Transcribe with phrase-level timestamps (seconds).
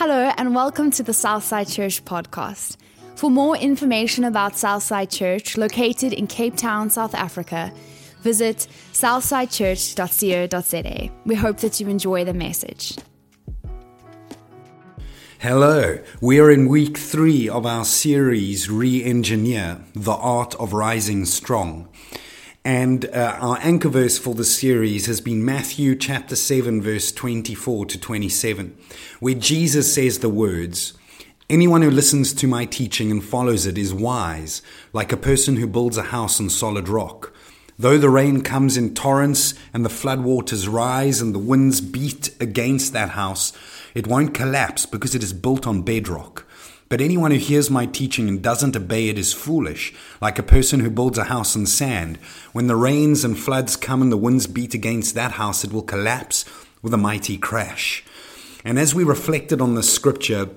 [0.00, 2.76] Hello, and welcome to the Southside Church podcast.
[3.16, 7.72] For more information about Southside Church, located in Cape Town, South Africa,
[8.20, 11.12] visit southsidechurch.co.za.
[11.26, 12.96] We hope that you enjoy the message.
[15.40, 21.24] Hello, we are in week three of our series Re Engineer The Art of Rising
[21.24, 21.88] Strong.
[22.64, 27.86] And uh, our anchor verse for the series has been Matthew chapter 7, verse 24
[27.86, 28.76] to 27,
[29.20, 30.94] where Jesus says the words
[31.50, 34.60] Anyone who listens to my teaching and follows it is wise,
[34.92, 37.32] like a person who builds a house on solid rock.
[37.78, 42.92] Though the rain comes in torrents and the floodwaters rise and the winds beat against
[42.92, 43.54] that house,
[43.94, 46.44] it won't collapse because it is built on bedrock.
[46.88, 49.92] But anyone who hears my teaching and doesn't obey it is foolish,
[50.22, 52.18] like a person who builds a house on sand.
[52.52, 55.82] When the rains and floods come and the winds beat against that house, it will
[55.82, 56.46] collapse
[56.80, 58.04] with a mighty crash.
[58.64, 60.48] And as we reflected on the scripture,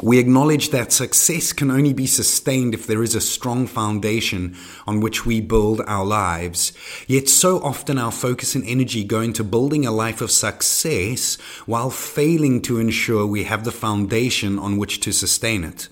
[0.00, 5.00] we acknowledge that success can only be sustained if there is a strong foundation on
[5.00, 6.72] which we build our lives.
[7.08, 11.36] Yet so often our focus and energy go into building a life of success
[11.66, 15.88] while failing to ensure we have the foundation on which to sustain it.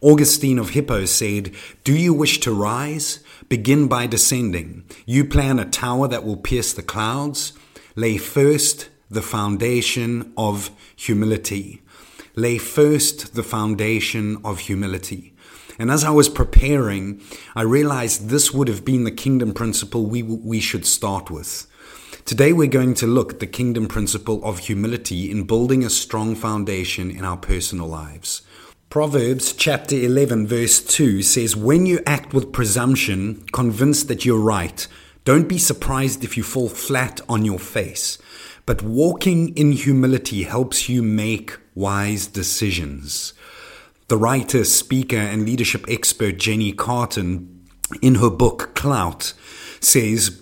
[0.00, 3.20] Augustine of Hippo said, Do you wish to rise?
[3.50, 4.84] Begin by descending.
[5.04, 7.52] You plan a tower that will pierce the clouds.
[7.94, 11.82] Lay first the foundation of humility
[12.36, 15.34] lay first the foundation of humility.
[15.78, 17.20] And as I was preparing,
[17.54, 21.66] I realized this would have been the kingdom principle we, we should start with.
[22.24, 26.34] Today, we're going to look at the kingdom principle of humility in building a strong
[26.34, 28.42] foundation in our personal lives.
[28.88, 34.86] Proverbs chapter 11, verse 2 says, When you act with presumption, convinced that you're right,
[35.24, 38.18] don't be surprised if you fall flat on your face.
[38.66, 43.32] But walking in humility helps you make wise decisions.
[44.08, 47.50] The writer, speaker, and leadership expert Jenni Catron,
[48.02, 49.32] in her book Clout,
[49.80, 50.40] says,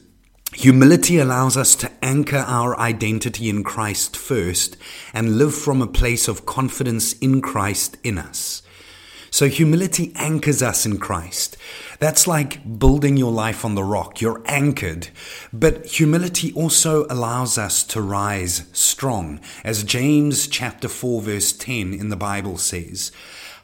[0.55, 4.77] Humility allows us to anchor our identity in Christ first
[5.15, 8.62] and live from a place of confidence in Christ in us.
[9.31, 11.56] So humility anchors us in Christ.
[12.03, 14.21] That's like building your life on the rock.
[14.21, 15.11] You're anchored.
[15.53, 19.39] But humility also allows us to rise strong.
[19.63, 23.12] As James chapter 4 verse 10 in the Bible says,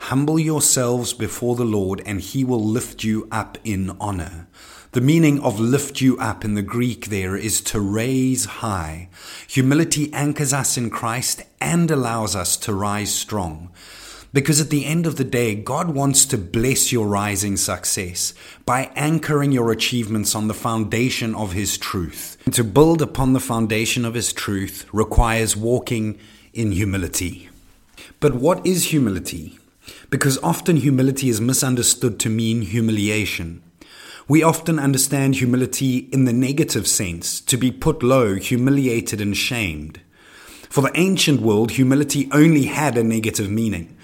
[0.03, 4.47] Humble yourselves before the Lord and he will lift you up in honor.
[4.93, 9.09] The meaning of lift you up in the Greek there is to raise high.
[9.48, 13.72] Humility anchors us in Christ and allows us to rise strong.
[14.33, 18.34] Because at the end of the day, God wants to bless your rising success
[18.66, 22.37] by anchoring your achievements on the foundation of His truth.
[22.44, 26.19] And to build upon the foundation of His truth requires walking
[26.53, 27.49] in humility.
[28.21, 29.59] But what is humility?
[30.11, 33.62] Because often humility is misunderstood to mean humiliation.
[34.27, 40.00] We often understand humility in the negative sense, to be put low, humiliated, and shamed.
[40.70, 43.96] For the ancient world, humility only had a negative meaning.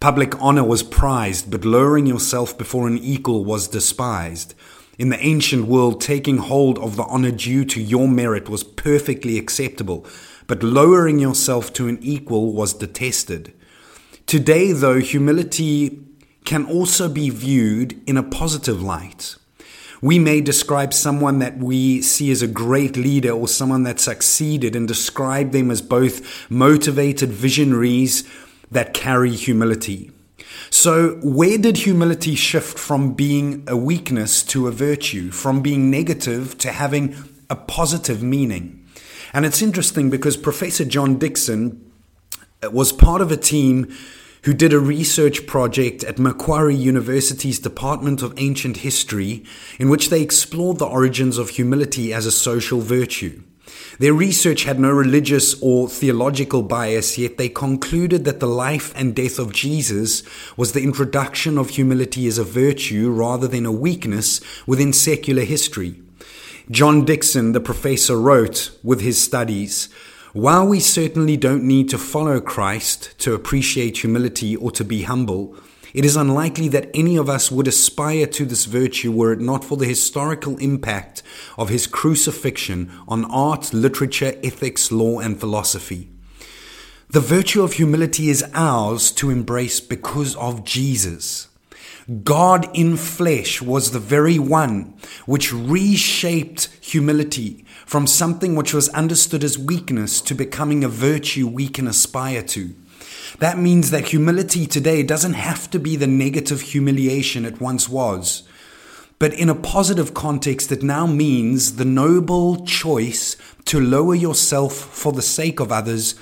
[0.00, 4.54] Public honor was prized, but lowering yourself before an equal was despised.
[4.98, 9.38] In the ancient world, taking hold of the honor due to your merit was perfectly
[9.38, 10.06] acceptable,
[10.46, 13.52] but lowering yourself to an equal was detested.
[14.26, 16.00] Today, though, humility
[16.44, 19.36] can also be viewed in a positive light.
[20.02, 24.74] We may describe someone that we see as a great leader or someone that succeeded
[24.74, 28.28] and describe them as both motivated visionaries
[28.70, 30.10] that carry humility.
[30.70, 36.58] So, where did humility shift from being a weakness to a virtue, from being negative
[36.58, 37.14] to having
[37.48, 38.84] a positive meaning?
[39.32, 41.92] And it's interesting because Professor John Dickson
[42.72, 43.94] was part of a team
[44.42, 49.44] who did a research project at Macquarie University's Department of Ancient History
[49.78, 53.42] in which they explored the origins of humility as a social virtue.
[53.98, 59.14] Their research had no religious or theological bias, yet they concluded that the life and
[59.14, 60.24] death of Jesus
[60.56, 66.02] was the introduction of humility as a virtue rather than a weakness within secular history.
[66.70, 69.88] John Dickson, the professor, wrote with his studies
[70.32, 75.54] While we certainly don't need to follow Christ to appreciate humility or to be humble,
[75.92, 79.62] it is unlikely that any of us would aspire to this virtue were it not
[79.62, 81.22] for the historical impact
[81.58, 86.08] of his crucifixion on art, literature, ethics, law, and philosophy.
[87.10, 91.48] The virtue of humility is ours to embrace because of Jesus.
[92.24, 94.94] God in flesh was the very one
[95.24, 101.68] which reshaped humility from something which was understood as weakness to becoming a virtue we
[101.68, 102.74] can aspire to.
[103.38, 108.42] That means that humility today doesn't have to be the negative humiliation it once was.
[109.18, 115.12] But in a positive context, it now means the noble choice to lower yourself for
[115.12, 116.16] the sake of others,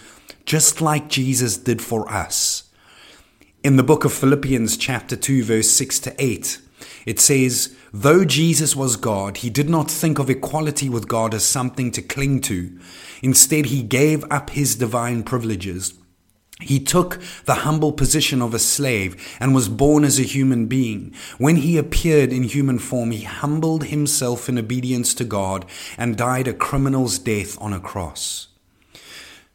[0.44, 2.59] just like Jesus did for us.
[3.62, 6.58] In the book of Philippians, chapter 2, verse 6 to 8,
[7.04, 11.44] it says, Though Jesus was God, he did not think of equality with God as
[11.44, 12.78] something to cling to.
[13.20, 15.92] Instead, he gave up his divine privileges.
[16.62, 21.12] He took the humble position of a slave and was born as a human being.
[21.36, 25.66] When he appeared in human form, he humbled himself in obedience to God
[25.98, 28.49] and died a criminal's death on a cross.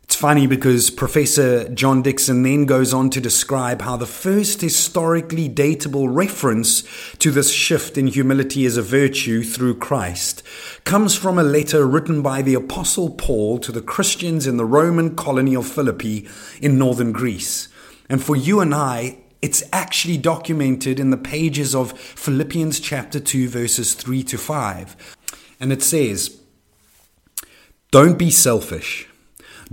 [0.06, 5.50] It's funny because Professor John Dickson then goes on to describe how the first historically
[5.50, 6.84] datable reference
[7.16, 10.44] to this shift in humility as a virtue through Christ
[10.84, 15.16] comes from a letter written by the Apostle Paul to the Christians in the Roman
[15.16, 16.30] colony of Philippi
[16.62, 17.68] in northern Greece.
[18.08, 23.50] And for you and I, it's actually documented in the pages of Philippians chapter 2,
[23.50, 25.18] verses 3 to 5.
[25.60, 26.40] And it says,
[27.90, 29.10] Don't be selfish.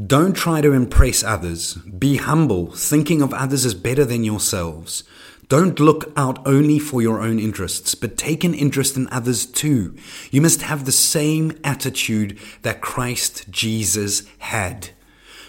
[0.00, 1.74] Don't try to impress others.
[1.74, 5.04] Be humble, thinking of others as better than yourselves.
[5.48, 9.94] Don't look out only for your own interests, but take an interest in others too.
[10.30, 14.90] You must have the same attitude that Christ Jesus had.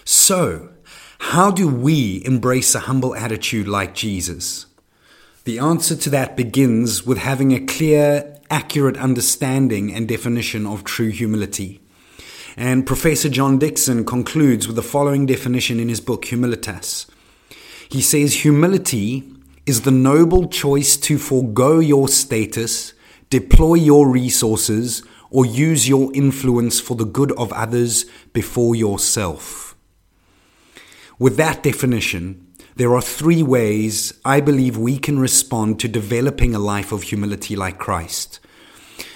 [0.04, 0.74] So,
[1.18, 4.66] how do we embrace a humble attitude like Jesus?
[5.44, 11.10] The answer to that begins with having a clear, accurate understanding and definition of true
[11.10, 11.80] humility.
[12.56, 17.06] And Professor John Dickson concludes with the following definition in his book, Humilitas.
[17.88, 19.24] He says, Humility
[19.66, 22.92] is the noble choice to forego your status,
[23.28, 29.74] deploy your resources, or use your influence for the good of others before yourself.
[31.18, 32.46] With that definition,
[32.76, 37.56] there are three ways I believe we can respond to developing a life of humility
[37.56, 38.38] like Christ.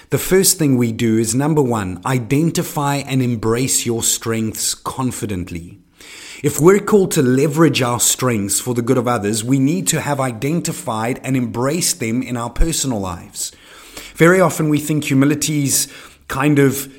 [0.09, 5.77] The first thing we do is number one, identify and embrace your strengths confidently.
[6.41, 10.01] If we're called to leverage our strengths for the good of others, we need to
[10.01, 13.51] have identified and embraced them in our personal lives.
[14.15, 15.93] Very often we think humility is
[16.27, 16.91] kind of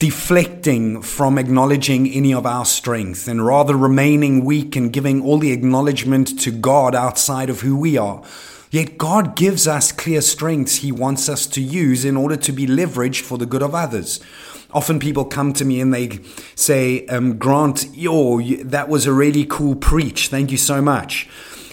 [0.00, 5.52] deflecting from acknowledging any of our strength and rather remaining weak and giving all the
[5.52, 8.24] acknowledgement to God outside of who we are.
[8.70, 12.66] Yet God gives us clear strengths He wants us to use in order to be
[12.66, 14.20] leveraged for the good of others.
[14.72, 16.20] Often people come to me and they
[16.54, 20.28] say, um, Grant, yo, that was a really cool preach.
[20.28, 21.28] Thank you so much.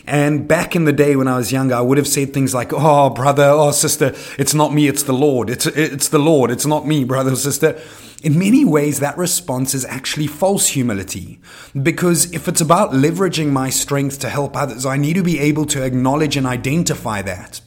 [0.07, 2.71] And back in the day when I was younger, I would have said things like,
[2.71, 5.49] "Oh, brother, oh, sister, it's not me, it's the Lord.
[5.49, 6.49] It's it's the Lord.
[6.49, 7.79] It's not me, brother, or sister."
[8.23, 11.39] In many ways, that response is actually false humility.
[11.79, 15.65] Because if it's about leveraging my strength to help others, I need to be able
[15.67, 17.61] to acknowledge and identify that.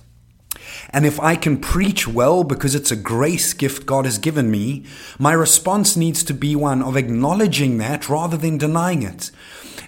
[0.92, 4.84] And if I can preach well because it's a grace gift God has given me,
[5.20, 9.30] my response needs to be one of acknowledging that rather than denying it.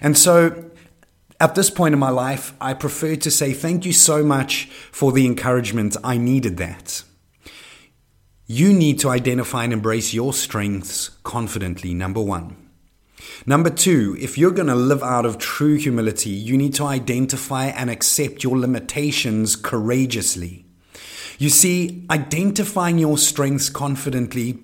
[0.01, 0.71] And so
[1.43, 5.11] at this point in my life, I prefer to say thank you so much for
[5.11, 5.97] the encouragement.
[6.01, 7.03] I needed that.
[8.45, 12.55] You need to identify and embrace your strengths confidently, number one.
[13.45, 17.65] Number two, if you're going to live out of true humility, you need to identify
[17.65, 20.65] and accept your limitations courageously.
[21.39, 24.59] You see, identifying your strengths confidently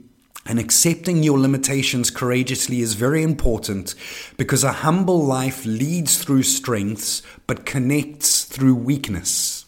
[0.49, 3.93] and accepting your limitations courageously is very important
[4.35, 9.65] because a humble life leads through strengths but connects through weakness.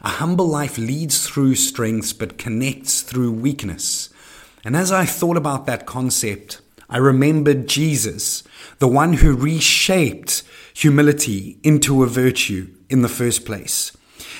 [0.00, 4.08] A humble life leads through strengths but connects through weakness.
[4.64, 8.42] And as I thought about that concept, I remembered Jesus,
[8.78, 13.94] the one who reshaped humility into a virtue in the first place.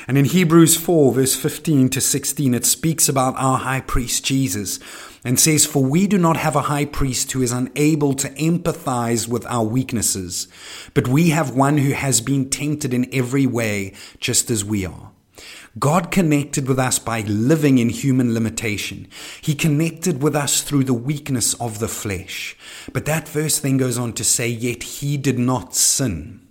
[0.09, 4.79] And in Hebrews 4, verse 15 to 16, it speaks about our high priest Jesus
[5.25, 9.27] and says, For we do not have a high priest who is unable to empathize
[9.27, 10.47] with our weaknesses,
[10.93, 15.11] but we have one who has been tempted in every way, just as we are.
[15.77, 19.09] God connected with us by living in human limitation.
[19.41, 22.57] He connected with us through the weakness of the flesh.
[22.93, 26.44] But that verse then goes on to say, Yet he did not sin.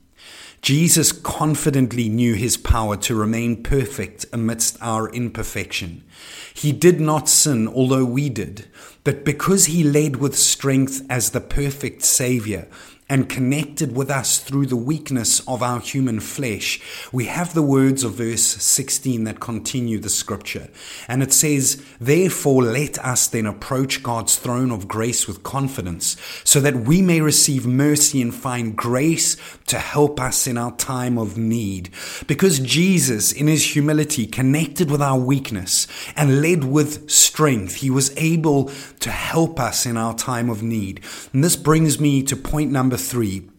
[0.63, 6.05] Jesus confidently knew his power to remain perfect amidst our imperfection.
[6.53, 8.67] He did not sin, although we did,
[9.03, 12.69] but because he led with strength as the perfect Savior
[13.13, 18.03] and connected with us through the weakness of our human flesh, we have the words
[18.03, 20.67] of verse 16 that continue the scripture.
[21.07, 26.59] And it says, Therefore, let us then approach God's throne of grace with confidence, so
[26.61, 31.37] that we may receive mercy and find grace to help us in our time of
[31.37, 31.91] need.
[32.25, 38.11] Because Jesus, in his humility, connected with our weakness and led with strength, he was
[38.17, 40.99] able to help us in our time of need.
[41.31, 43.49] And this brings me to point number three.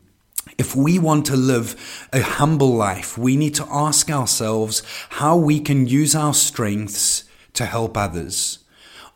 [0.58, 5.60] If we want to live a humble life, we need to ask ourselves how we
[5.60, 7.24] can use our strengths
[7.54, 8.60] to help others.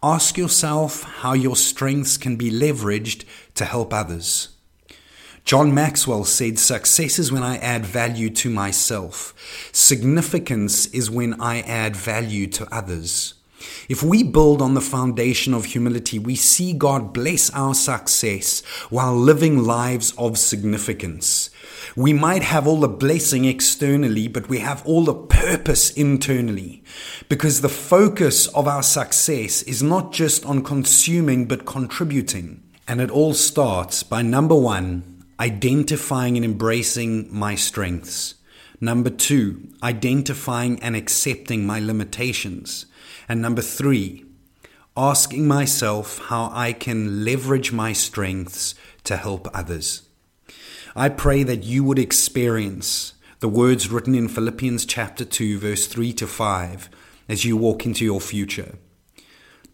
[0.02, 4.50] Ask yourself how your strengths can be leveraged to help others.
[5.44, 9.34] John Maxwell said, Success is when I add value to myself.
[9.72, 13.34] Significance is when I add value to others.
[13.88, 19.14] If we build on the foundation of humility, we see God bless our success while
[19.14, 21.50] living lives of significance.
[21.96, 26.84] We might have all the blessing externally, but we have all the purpose internally.
[27.28, 32.62] Because the focus of our success is not just on consuming, but contributing.
[32.86, 38.34] And it all starts by number one, identifying and embracing my strengths.
[38.80, 42.86] Number two, identifying and accepting my limitations.
[43.28, 44.24] And number three,
[44.96, 50.08] asking myself how I can leverage my strengths to help others.
[50.94, 56.12] I pray that you would experience the words written in Philippians chapter 2, verse 3
[56.14, 56.88] to 5,
[57.28, 58.78] as you walk into your future.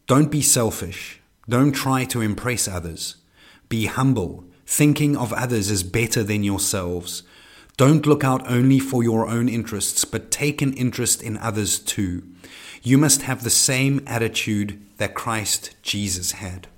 [0.07, 1.21] Don't be selfish.
[1.49, 3.17] Don't try to impress others.
[3.71, 7.23] Be humble, thinking of others as better than yourselves.
[7.77, 12.23] Don't look out only for your own interests, but take an interest in others too.
[12.83, 16.69] You must have the same attitude that Christ Jesus had.